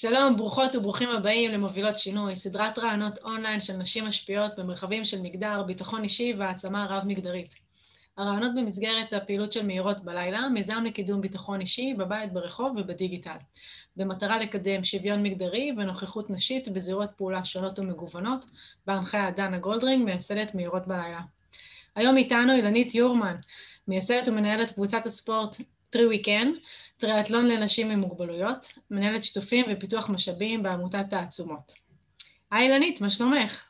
[0.00, 5.62] שלום, ברוכות וברוכים הבאים למובילות שינוי, סדרת ראיונות אונליין של נשים משפיעות במרחבים של מגדר,
[5.62, 7.54] ביטחון אישי והעצמה רב-מגדרית.
[8.16, 13.36] הראיונות במסגרת הפעילות של מאירות בלילה, מיזם לקידום ביטחון אישי בבית, ברחוב ובדיגיטל,
[13.96, 18.46] במטרה לקדם שוויון מגדרי ונוכחות נשית בזירות פעולה שונות ומגוונות,
[18.86, 21.20] בהנחיית דנה גולדרינג, מייסדת מאירות בלילה.
[21.96, 23.36] היום איתנו אילנית יורמן,
[23.88, 25.56] מייסדת ומנהלת קבוצת הספורט
[25.90, 26.52] טרי וויקן,
[26.96, 31.72] טריאטלון לנשים עם מוגבלויות, מנהלת שיתופים ופיתוח משאבים בעמותת תעצומות.
[32.50, 33.64] היי אילנית, מה שלומך?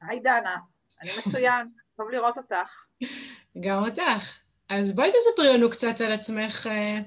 [0.00, 0.56] היי דנה,
[1.02, 2.84] אני מצוין, טוב לראות אותך.
[3.60, 4.38] גם אותך.
[4.68, 6.98] אז בואי תספרי לנו קצת על עצמך, אה,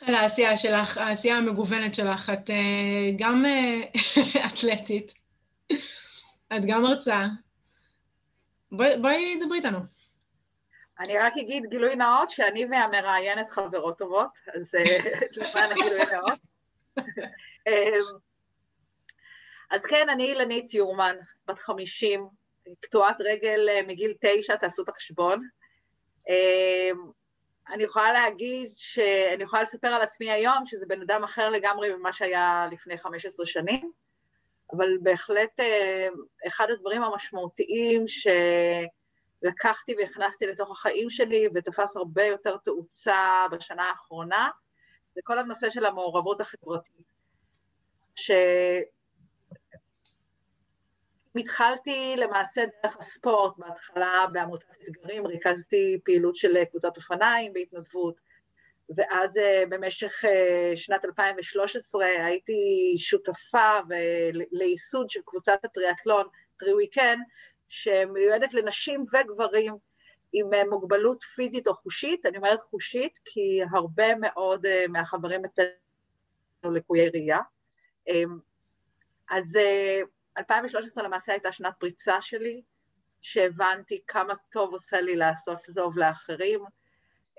[0.00, 2.30] על העשייה שלך, העשייה המגוונת שלך.
[2.30, 3.80] את אה, גם אה,
[4.46, 5.14] אתלטית,
[6.56, 7.26] את גם מרצה.
[8.72, 9.78] בואי, בואי דברי איתנו.
[11.00, 14.74] אני רק אגיד גילוי נאות שאני והמראיינת חברות טובות, אז
[15.36, 16.38] למען הגילוי נאות.
[19.70, 22.28] אז כן, אני אילנית יורמן, בת חמישים,
[22.80, 25.48] קטועת רגל אה, מגיל תשע, תעשו את החשבון.
[26.28, 27.10] אמ,
[27.68, 32.12] אני יכולה להגיד שאני יכולה לספר על עצמי היום שזה בן אדם אחר לגמרי ממה
[32.12, 33.92] שהיה לפני 15 שנים,
[34.76, 36.08] אבל בהחלט אה,
[36.46, 38.08] אחד הדברים המשמעותיים
[39.44, 44.48] שלקחתי והכנסתי לתוך החיים שלי ותפס הרבה יותר תאוצה בשנה האחרונה,
[45.14, 47.06] זה כל הנושא של המעורבות החברתית.
[48.14, 48.30] ש...
[51.36, 58.20] התחלתי למעשה דרך הספורט, בהתחלה בעמותת אתגרים, ריכזתי פעילות של קבוצת אופניים בהתנדבות,
[58.96, 63.78] ואז אה, במשך אה, שנת 2013 הייתי שותפה
[64.52, 66.26] לייסוד של קבוצת הטריאטלון,
[66.58, 67.18] טרי וויקן,
[67.68, 69.74] שמיועדת לנשים וגברים
[70.32, 77.08] עם אה, מוגבלות פיזית או חושית, אני אומרת חושית כי הרבה מאוד מהחברים אצלנו לקויי
[77.08, 77.38] ראייה.
[79.30, 79.58] אז
[80.38, 82.62] 2013 למעשה הייתה שנת פריצה שלי,
[83.22, 86.60] שהבנתי כמה טוב עושה לי לעשות טוב לאחרים,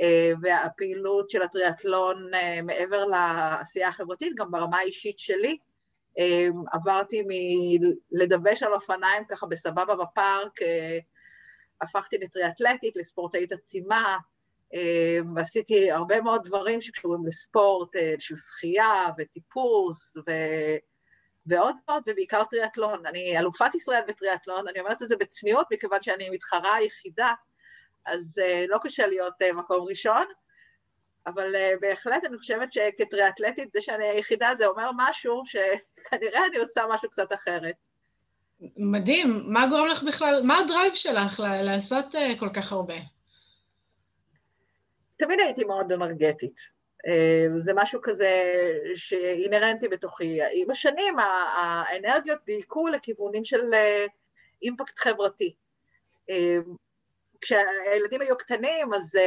[0.01, 5.57] אה, והפעילות של הטריאטלון אה, מעבר לעשייה החברתית, גם ברמה האישית שלי, אה,
[6.71, 7.23] עברתי
[8.11, 10.59] מלדבש על אופניים ככה בסבבה בפארק,
[11.81, 14.17] הפכתי לטריאטלטית, לספורטאית עצימה,
[15.35, 17.89] ועשיתי הרבה מאוד דברים שקשורים לספורט,
[18.19, 20.31] של שחייה וטיפוס, ו...
[21.45, 23.05] ועוד ועוד, ובעיקר טריאטלון.
[23.05, 27.33] אני אלופת ישראל בטריאטלון, אני אומרת את זה בצניעות, מכיוון שאני מתחרה היחידה,
[28.05, 30.25] אז uh, לא קשה להיות מקום ראשון,
[31.27, 36.81] אבל uh, בהחלט אני חושבת שכטריאטלטית, זה שאני היחידה זה אומר משהו שכנראה אני עושה
[36.89, 37.75] משהו קצת אחרת.
[38.77, 39.43] מדהים.
[39.47, 42.95] מה גורם לך בכלל, מה הדרייב שלך לעשות uh, כל כך הרבה?
[45.17, 46.75] תמיד הייתי מאוד אנרגטית.
[47.07, 48.53] אה, זה משהו כזה
[48.95, 50.39] שאינהרנטי בתוכי.
[50.53, 54.05] עם השנים האנרגיות דייקו לכיוונים של אה,
[54.61, 55.55] אימפקט חברתי.
[57.45, 59.19] כשהילדים היו קטנים, אז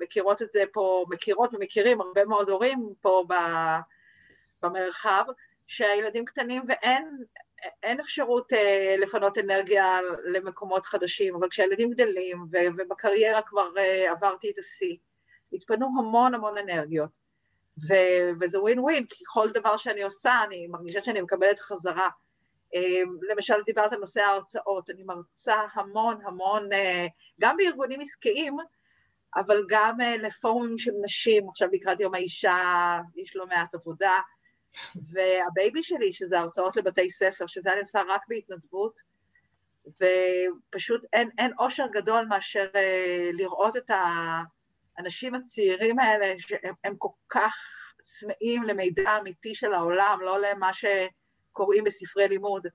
[0.00, 3.24] מכירות את זה פה, מכירות ומכירים הרבה מאוד הורים פה
[4.62, 5.24] במרחב,
[5.66, 7.18] שהילדים קטנים ואין
[7.82, 8.52] אין אפשרות
[8.98, 13.68] לפנות אנרגיה למקומות חדשים, אבל כשהילדים גדלים ובקריירה כבר
[14.10, 14.96] עברתי את השיא,
[15.52, 17.10] התפנו המון המון אנרגיות.
[17.88, 22.08] ו- וזה ווין ווין, כי כל דבר שאני עושה, אני מרגישה שאני מקבלת חזרה.
[22.76, 27.06] אמ, למשל, דיברת על נושא ההרצאות, אני מרצה המון המון, אה,
[27.40, 28.56] גם בארגונים עסקיים,
[29.36, 34.18] אבל גם אה, לפורומים של נשים, עכשיו לקראת יום האישה, יש לא מעט עבודה,
[34.94, 39.00] והבייבי שלי, שזה הרצאות לבתי ספר, שזה אני עושה רק בהתנדבות,
[39.86, 43.90] ופשוט אין, אין אושר גדול מאשר אה, לראות את.
[44.98, 47.54] האנשים הצעירים האלה, שהם כל כך
[48.02, 50.70] צמאים למידע אמיתי של העולם, לא למה
[51.56, 52.66] שקוראים בספרי לימוד,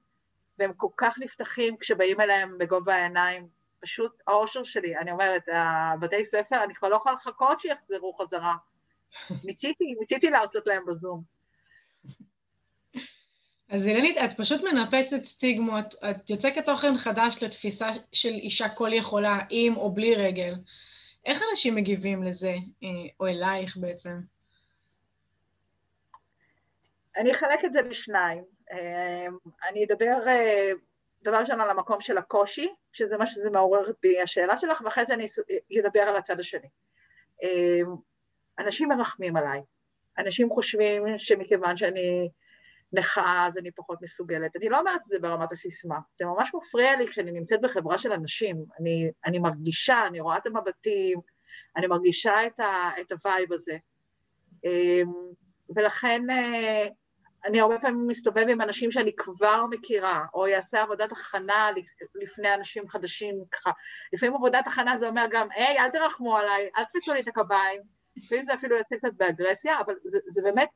[0.60, 3.48] והם כל כך נפתחים כשבאים אליהם בגובה העיניים.
[3.80, 8.56] פשוט האושר שלי, אני אומרת, הבתי ספר, אני כבר לא יכולה לחכות שיחזרו חזרה.
[9.46, 11.24] מיציתי, מיציתי להרצות להם בזום.
[13.70, 19.40] אז אילנית, את פשוט מנפצת סטיגמות, את יוצקת תוכן חדש לתפיסה של אישה כל יכולה,
[19.50, 20.54] עם או בלי רגל.
[21.26, 22.90] איך אנשים מגיבים לזה, אה,
[23.20, 24.20] או אלייך בעצם?
[27.18, 28.51] אני אחלק את זה בשניים.
[28.72, 29.26] אה,
[29.70, 30.72] אני אדבר אה,
[31.24, 35.14] דבר ראשון על המקום של הקושי, שזה מה שזה מעורר בי השאלה שלך, ואחרי זה
[35.14, 35.28] אני
[35.80, 36.68] אדבר על הצד השני.
[38.60, 39.62] אנשים מרחמים עליי.
[40.18, 42.30] אנשים חושבים שמכיוון שאני
[42.94, 44.56] נכה אז אני פחות מסוגלת.
[44.56, 48.12] אני לא אומרת את זה ברמת הסיסמה, זה ממש מפריע לי כשאני נמצאת בחברה של
[48.12, 48.66] אנשים.
[48.80, 51.20] אני, אני מרגישה, אני רואה את המבטים,
[51.78, 53.78] אני מרגישה את, ה, את ה vibe הזה.
[54.66, 55.12] אמ,
[55.76, 56.88] ולכן אה,
[57.46, 61.70] אני הרבה פעמים מסתובבת עם אנשים שאני כבר מכירה, או אעשה עבודת הכנה
[62.16, 63.72] לפני אנשים חדשים ככה.
[64.14, 67.82] לפעמים עבודת הכנה זה אומר גם, היי, אל תרחמו עליי, אל תפסו לי את הקביים.
[68.16, 70.70] לפעמים זה אפילו יוצא קצת באגרסיה, אבל זה, זה באמת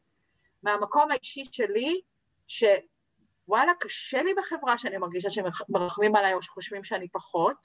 [0.63, 2.01] מהמקום האישי שלי,
[2.47, 7.57] שוואלה, קשה לי בחברה שאני מרגישה שמרחמים עליי או שחושבים שאני פחות.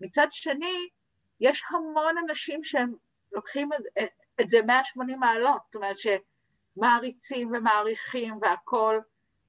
[0.00, 0.88] מצד שני,
[1.40, 2.94] יש המון אנשים שהם
[3.32, 4.08] לוקחים את,
[4.40, 5.98] את זה 180 מעלות, זאת אומרת
[6.80, 9.00] שמעריצים ומעריכים והכול,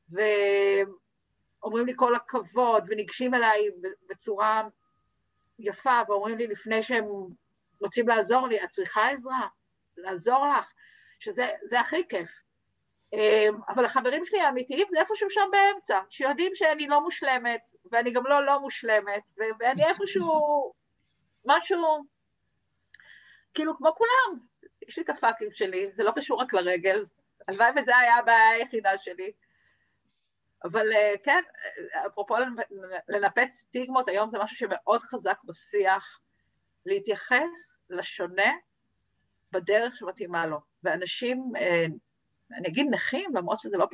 [0.09, 3.67] ואומרים לי כל הכבוד, וניגשים אליי
[4.09, 4.63] בצורה
[5.59, 7.05] יפה, ואומרים לי לפני שהם
[7.79, 9.47] רוצים לעזור לי, את צריכה עזרה?
[9.97, 10.71] לעזור לך?
[11.19, 12.29] שזה הכי כיף.
[13.13, 17.61] אמ, אבל החברים שלי האמיתיים זה איפשהו שם באמצע, שיודעים שאני לא מושלמת,
[17.91, 19.23] ואני גם לא לא מושלמת,
[19.59, 20.73] ואני איפשהו
[21.45, 22.05] משהו,
[23.53, 24.39] כאילו כמו כולם,
[24.87, 27.05] יש לי את הפאקים שלי, זה לא קשור רק לרגל,
[27.47, 29.31] הלוואי וזה היה הבעיה היחידה שלי.
[30.63, 31.41] אבל אה, כן,
[32.07, 32.35] אפרופו
[33.09, 36.19] לנפץ סטיגמות, היום זה משהו שמאוד חזק בשיח,
[36.85, 38.51] להתייחס לשונה
[39.51, 40.59] בדרך שמתאימה לו.
[40.83, 41.85] ואנשים אה,
[42.57, 43.87] אני אגיד נכים, למרות שזה לא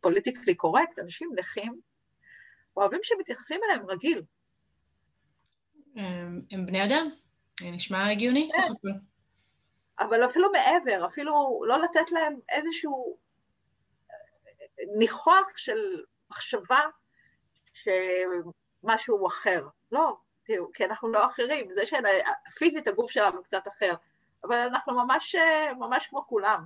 [0.00, 1.80] פוליטיקלי קורקט, אנשים נכים
[2.76, 4.22] אוהבים שמתייחסים אליהם רגיל.
[6.50, 7.10] הם בני אדם,
[7.62, 8.72] נשמע הגיוני סך כן.
[8.72, 8.92] הכול.
[10.00, 13.16] אבל אפילו מעבר, אפילו לא לתת להם איזשהו
[14.98, 16.80] ניחוח של מחשבה
[17.72, 19.66] שמשהו אחר.
[19.92, 23.94] לא, תראו, כי אנחנו לא אחרים, זה שפיזית הגוף שלנו קצת אחר,
[24.44, 25.36] אבל אנחנו ממש,
[25.78, 26.64] ממש כמו כולם.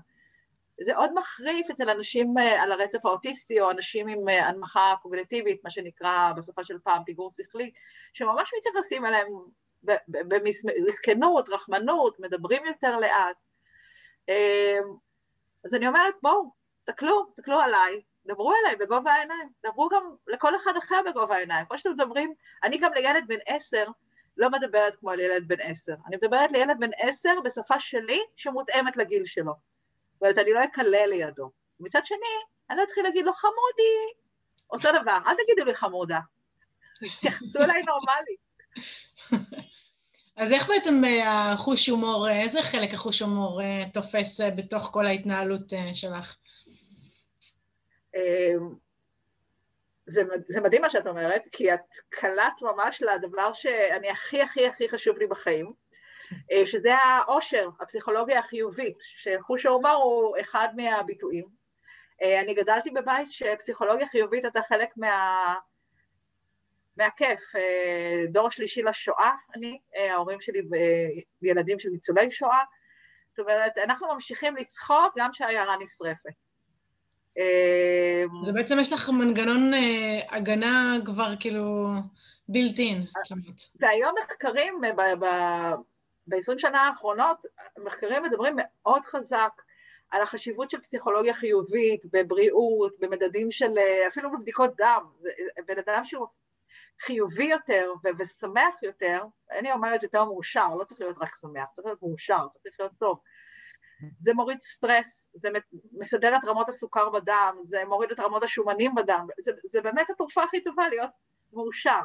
[0.80, 5.64] זה עוד מחריף אצל אנשים אה, על הרצף האוטיסטי, או אנשים עם אה, הנמכה קוגנטיבית,
[5.64, 7.72] מה שנקרא בשפה של פעם פיגור שכלי,
[8.12, 9.28] שממש מתייחסים אליהם
[10.08, 13.36] במסכנות, רחמנות, מדברים יותר לאט.
[14.28, 14.82] אמ,
[15.64, 20.72] אז אני אומרת, בואו, תסתכלו, תסתכלו עליי, דברו אליי בגובה העיניים, דברו גם לכל אחד
[20.78, 21.66] אחר בגובה העיניים.
[21.66, 22.34] כמו שאתם מדברים,
[22.64, 23.84] אני גם לילד בן עשר
[24.36, 25.94] לא מדברת כמו על ילד בן עשר.
[26.06, 29.52] אני מדברת לילד בן עשר בשפה שלי שמותאמת לגיל שלו.
[30.12, 31.50] זאת אומרת, אני לא אקלל לידו.
[31.80, 32.18] מצד שני,
[32.70, 34.14] אני לא אתחיל להגיד לו חמודי,
[34.70, 36.20] אותו דבר, אל תגידו לי חמודה,
[37.18, 38.36] תתייחסו אליי נורמלי.
[40.38, 45.06] אז איך בעצם אה, החוש הומור, אה, איזה חלק החוש הומור אה, תופס בתוך כל
[45.06, 46.36] ההתנהלות שלך?
[48.14, 48.74] אמ,
[50.06, 54.88] זה, זה מדהים מה שאת אומרת, כי את קלט ממש לדבר שאני הכי הכי הכי
[54.88, 55.72] חשוב לי בחיים,
[56.64, 61.44] שזה העושר, הפסיכולוגיה החיובית, שחוש ההומור הוא אחד מהביטויים.
[62.22, 65.54] אני גדלתי בבית שפסיכולוגיה חיובית הייתה חלק מה...
[66.98, 67.56] מהכיף.
[67.56, 69.78] אה, דור שלישי לשואה, אני,
[70.10, 70.60] ההורים שלי
[71.42, 72.62] וילדים של ניצולי שואה.
[73.30, 76.30] זאת אומרת, אנחנו ממשיכים לצחוק גם כשהעיירה נשרפת.
[78.42, 79.70] זה בעצם יש לך מנגנון
[80.30, 81.88] הגנה כבר כאילו
[82.48, 83.60] בילטין כמעט.
[83.80, 84.80] והיום מחקרים
[86.26, 87.46] ב-20 שנה האחרונות
[87.84, 89.52] מחקרים מדברים מאוד חזק
[90.10, 93.72] על החשיבות של פסיכולוגיה חיובית, בבריאות, במדדים של,
[94.08, 95.04] אפילו בבדיקות דם,
[95.66, 96.26] בן אדם שהוא
[97.00, 101.86] חיובי יותר ו- ושמח יותר, אני אומרת יותר מאושר, לא צריך להיות רק שמח, צריך
[101.86, 103.20] להיות מאושר, צריך להיות טוב.
[104.18, 105.48] זה מוריד סטרס, זה
[105.92, 110.42] מסדר את רמות הסוכר בדם, זה מוריד את רמות השומנים בדם, זה, זה באמת התרופה
[110.42, 111.10] הכי טובה להיות
[111.52, 112.02] מאושר.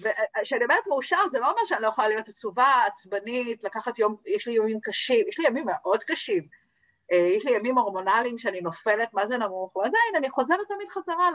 [0.00, 4.46] וכשאני אומרת מאושר זה לא אומר שאני לא יכולה להיות עצובה, עצבנית, לקחת יום, יש
[4.46, 6.48] לי ימים קשים, יש לי ימים מאוד קשים,
[7.12, 11.30] אה, יש לי ימים הורמונליים שאני נופלת, מה זה נמוך, ועדיין אני חוזרת תמיד חזרה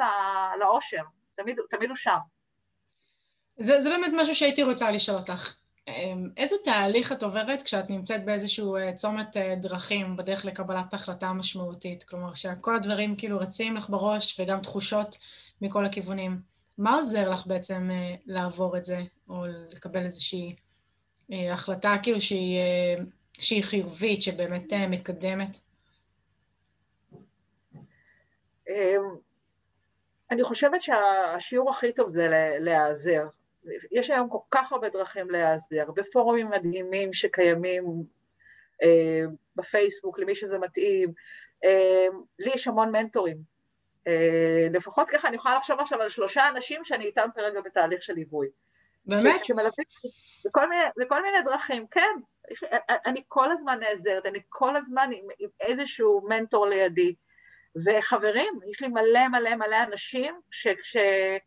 [0.60, 1.04] לאושר,
[1.41, 2.17] תמיד, תמיד הוא שם.
[3.58, 5.53] זה, זה באמת משהו שהייתי רוצה לשאול אותך.
[5.88, 11.34] אמ, איזה תהליך את עוברת כשאת נמצאת באיזשהו אה, צומת אה, דרכים בדרך לקבלת החלטה
[11.34, 12.03] משמעותית?
[12.03, 15.17] כלומר, שכל הדברים כאילו רצים לך בראש וגם תחושות
[15.62, 16.41] מכל הכיוונים.
[16.77, 20.55] מה עוזר לך בעצם אה, לעבור את זה, או לקבל איזושהי
[21.29, 22.60] החלטה כאילו שהיא,
[23.34, 25.60] שהיא חיובית, שבאמת מקדמת?
[30.32, 32.28] אני חושבת שהשיעור הכי טוב זה
[32.60, 33.28] להיעזר.
[33.92, 38.04] יש היום כל כך הרבה דרכים להיעזר, בפורומים מדהימים שקיימים
[39.56, 41.14] בפייסבוק, למי שזה מתאים.
[42.40, 43.60] לי יש המון מנטורים
[44.08, 48.14] אה, לפחות ככה אני יכולה לחשוב עכשיו על שלושה אנשים שאני איתם כרגע בתהליך של
[48.14, 48.48] ליווי.
[49.06, 49.46] באמת?
[49.46, 49.86] שמלווים
[50.46, 52.16] בכל מיני, בכל מיני דרכים, כן.
[53.06, 57.16] אני כל הזמן נעזרת, אני כל הזמן עם, עם איזשהו מנטור לידי.
[57.86, 61.40] וחברים, יש לי מלא מלא מלא אנשים שכשהם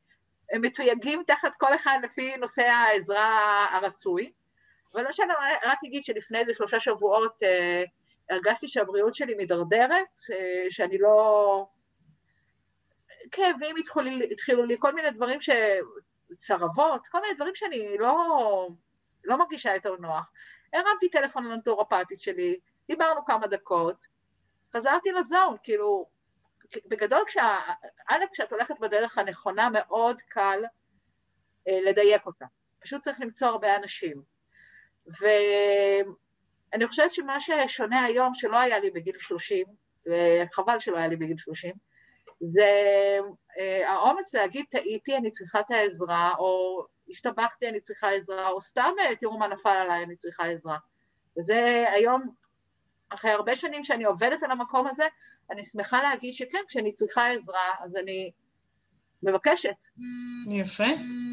[0.61, 4.33] מתויגים תחת כל אחד לפי נושא העזרה הרצוי.
[4.95, 5.33] אבל לא שאני
[5.65, 7.85] רק אגיד שלפני איזה שלושה שבועות אה,
[8.31, 11.67] הרגשתי שהבריאות שלי מידרדרת, אה, שאני לא...
[13.31, 15.51] כאבים התחילו, התחילו לי, כל מיני דברים ש...
[16.39, 18.69] צרבות, כל מיני דברים שאני לא,
[19.25, 20.31] לא מרגישה יותר נוח.
[20.73, 22.57] הרמתי טלפון לנטורופטית שלי,
[22.89, 24.07] דיברנו כמה דקות,
[24.77, 26.07] חזרתי לזון, כאילו,
[26.87, 27.59] בגדול, כשה,
[28.09, 30.65] א', כשאת הולכת בדרך הנכונה, מאוד קל
[31.69, 32.47] אה, לדייק אותה.
[32.81, 34.23] פשוט צריך למצוא הרבה אנשים.
[35.21, 39.67] ואני חושבת שמה ששונה היום, שלא היה לי בגיל 30,
[40.07, 41.75] וחבל שלא היה לי בגיל 30,
[42.41, 42.71] זה
[43.59, 48.93] אה, האומץ להגיד, טעיתי, אני צריכה את העזרה, או הסתבכתי, אני צריכה עזרה, או סתם
[49.01, 50.79] אה, תראו מה נפל עליי, אני צריכה עזרה.
[51.39, 52.35] וזה היום,
[53.09, 55.05] אחרי הרבה שנים שאני עובדת על המקום הזה,
[55.51, 58.31] אני שמחה להגיד שכן, כשאני צריכה עזרה, אז אני
[59.23, 59.77] מבקשת.
[60.51, 60.85] יפה.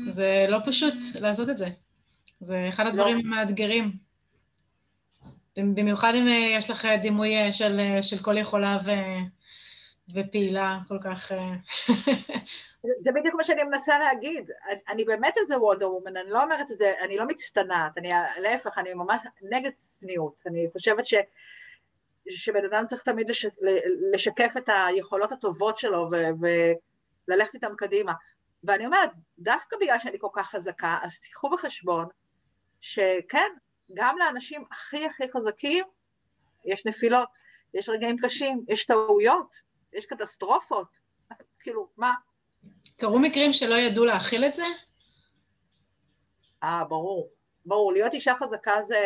[0.09, 1.67] זה לא פשוט לעשות את זה.
[2.39, 3.21] זה אחד הדברים לא.
[3.21, 3.91] המאתגרים.
[5.57, 8.91] במיוחד אם אה, יש לך דימוי של, של כל יכולה ו...
[10.15, 11.31] ופעילה כל כך...
[11.31, 11.53] אה,
[13.03, 14.51] זה בדיוק מה שאני מנסה להגיד.
[14.89, 18.09] אני באמת איזה וונדר וומן, אני לא אומרת את זה, אני לא מצטנעת, אני
[18.41, 20.41] להפך, אני ממש נגד צניעות.
[20.45, 21.13] אני חושבת ש...
[22.29, 23.45] שבן אדם צריך תמיד לש...
[24.13, 26.15] לשקף את היכולות הטובות שלו ו...
[27.27, 28.13] וללכת איתם קדימה.
[28.63, 29.09] ואני אומרת,
[29.39, 32.05] דווקא בגלל שאני כל כך חזקה, אז תיקחו בחשבון
[32.81, 33.51] שכן,
[33.93, 35.85] גם לאנשים הכי הכי חזקים
[36.65, 37.29] יש נפילות,
[37.73, 39.55] יש רגעים קשים, יש טעויות,
[39.93, 40.97] יש קטסטרופות,
[41.59, 42.13] כאילו, מה?
[42.97, 44.65] קרו מקרים שלא ידעו להכיל את זה?
[46.63, 47.29] אה, ברור.
[47.65, 48.97] ברור, להיות אישה חזקה זה,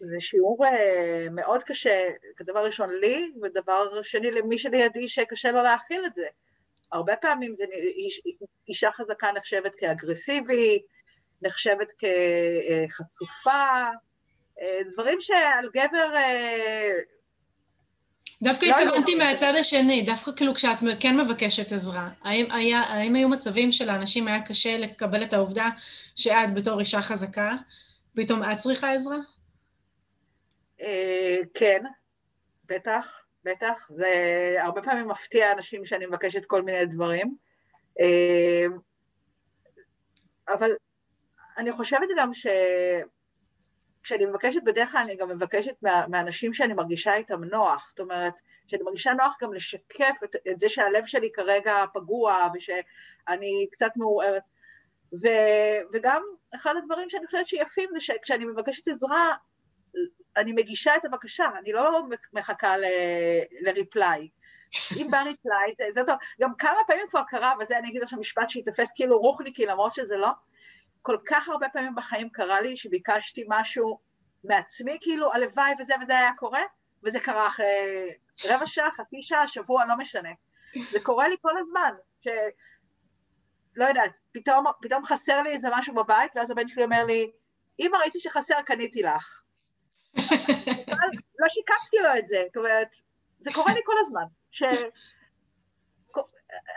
[0.00, 2.04] זה שיעור אה, מאוד קשה,
[2.36, 6.26] כדבר ראשון לי, ודבר שני למי שלידי שקשה לו להכיל את זה.
[6.92, 7.64] הרבה פעמים זה,
[7.96, 8.20] איש,
[8.68, 10.82] אישה חזקה נחשבת כאגרסיבית,
[11.42, 11.88] נחשבת
[12.88, 13.90] כחצופה,
[14.60, 16.90] אה, דברים שעל גבר אה,
[18.42, 22.08] דווקא לא התכוונתי מהצד השני, דווקא כאילו כשאת כן מבקשת עזרה.
[22.22, 25.68] האם, היה, האם היו מצבים שלאנשים היה קשה לקבל את העובדה
[26.16, 27.56] שאת בתור אישה חזקה,
[28.14, 29.16] פתאום את צריכה עזרה?
[30.80, 31.82] אה, כן,
[32.64, 33.88] בטח, בטח.
[33.90, 37.36] זה הרבה פעמים מפתיע אנשים שאני מבקשת כל מיני דברים.
[38.00, 38.66] אה,
[40.48, 40.70] אבל
[41.58, 42.46] אני חושבת גם ש...
[44.02, 47.88] כשאני מבקשת, בדרך כלל אני גם מבקשת מה, מהאנשים שאני מרגישה איתם נוח.
[47.88, 48.34] זאת אומרת,
[48.66, 54.42] שאני מרגישה נוח גם לשקף את, את זה שהלב שלי כרגע פגוע ושאני קצת מעורערת.
[55.92, 56.22] וגם
[56.54, 59.34] אחד הדברים שאני חושבת שיפים זה שכשאני מבקשת עזרה,
[60.36, 62.74] אני מגישה את הבקשה, אני לא מחכה
[63.60, 64.28] לריפליי.
[64.96, 66.16] אם בא ריפליי, זה, זה טוב.
[66.40, 70.16] גם כמה פעמים כבר קרה, וזה אני אגיד עכשיו משפט שיתפס כאילו רוחניקי, למרות שזה
[70.16, 70.28] לא,
[71.02, 73.98] כל כך הרבה פעמים בחיים קרה לי שביקשתי משהו
[74.44, 76.62] מעצמי, כאילו הלוואי וזה וזה היה קורה,
[77.02, 77.66] וזה קרה אחרי
[78.44, 80.30] רבע שעה, חצי שעה, שבוע, לא משנה.
[80.90, 82.28] זה קורה לי כל הזמן, ש...
[83.76, 87.30] לא יודעת, פתאום, פתאום חסר לי איזה משהו בבית, ואז הבן שלי אומר לי,
[87.80, 89.39] אמא, ראיתי שחסר, קניתי לך.
[91.38, 92.88] לא שיקפתי לו את זה, זאת אומרת,
[93.40, 94.62] זה קורה לי כל הזמן, ש...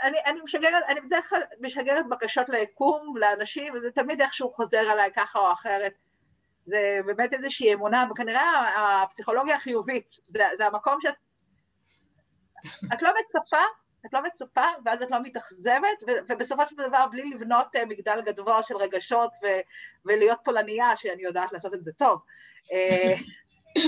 [0.03, 5.09] אני, אני משגרת, אני בדרך כלל משגרת בקשות ליקום לאנשים, וזה תמיד איכשהו חוזר עליי
[5.15, 5.93] ככה או אחרת.
[6.65, 11.15] זה באמת איזושהי אמונה, וכנראה הפסיכולוגיה החיובית, זה, זה המקום שאת...
[12.93, 13.63] את לא מצפה,
[14.05, 18.61] את לא מצפה, ואז את לא מתאכזבת, ובסופו של דבר בלי לבנות אה, מגדל גדול
[18.61, 19.61] של רגשות ו-
[20.05, 22.19] ולהיות פולניה, שאני יודעת לעשות את זה טוב.
[22.71, 23.13] אה,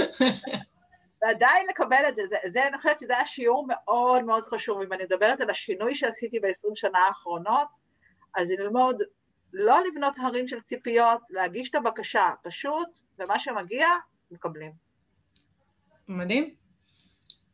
[1.21, 4.93] ועדיין לקבל את זה, זה, זה אני חושבת שזה היה שיעור מאוד מאוד חשוב, אם
[4.93, 7.67] אני מדברת על השינוי שעשיתי בעשרים שנה האחרונות,
[8.35, 9.01] אז ללמוד
[9.53, 13.87] לא לבנות הרים של ציפיות, להגיש את הבקשה פשוט, ומה שמגיע,
[14.31, 14.71] מקבלים.
[16.07, 16.55] מדהים.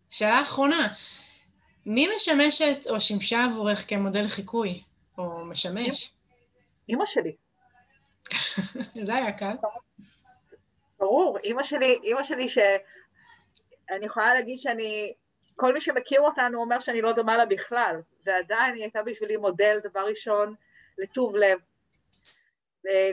[0.09, 0.87] שאלה אחרונה,
[1.85, 4.83] מי משמשת או שימשה עבורך כמודל חיקוי,
[5.17, 6.13] או משמש?
[6.89, 7.35] אימא שלי.
[9.05, 9.55] זה היה קל.
[10.99, 12.57] ברור, אימא שלי, אימא שלי ש...
[13.89, 15.13] אני יכולה להגיד שאני,
[15.55, 17.95] כל מי שמכיר אותנו אומר שאני לא דומה לה בכלל,
[18.25, 20.55] ועדיין היא הייתה בשבילי מודל, דבר ראשון,
[20.97, 21.59] לטוב לב.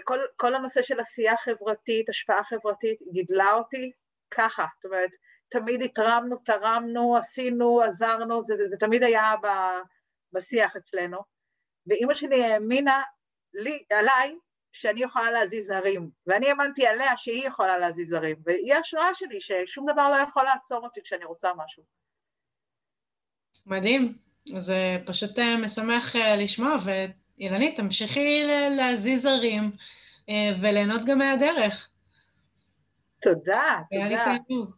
[0.05, 3.93] כל, כל הנושא של עשייה חברתית, השפעה חברתית, היא גידלה אותי
[4.31, 5.11] ככה, זאת אומרת,
[5.51, 9.47] תמיד התרמנו, תרמנו, עשינו, עזרנו, זה, זה, זה תמיד היה ב,
[10.33, 11.19] בשיח אצלנו.
[11.87, 13.03] ואימא שלי האמינה
[13.55, 14.37] לי, עליי,
[14.73, 19.93] שאני יכולה להזיז הרים, ואני האמנתי עליה שהיא יכולה להזיז הרים, והיא ההשראה שלי ששום
[19.93, 21.83] דבר לא יכול לעצור אותי כשאני רוצה משהו.
[23.67, 28.43] מדהים, זה פשוט אה, משמח אה, לשמוע, ואילנית, תמשיכי
[28.77, 29.71] להזיז הרים
[30.29, 31.91] אה, וליהנות גם מהדרך.
[33.21, 33.75] תודה, תודה.
[33.91, 34.78] היה לי תענוג.